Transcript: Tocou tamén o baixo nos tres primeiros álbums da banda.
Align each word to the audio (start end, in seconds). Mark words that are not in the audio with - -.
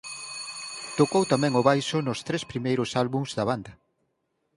Tocou 0.99 1.23
tamén 1.33 1.53
o 1.59 1.65
baixo 1.69 1.97
nos 2.07 2.19
tres 2.27 2.43
primeiros 2.51 2.89
álbums 3.03 3.29
da 3.37 3.43
banda. 3.49 3.71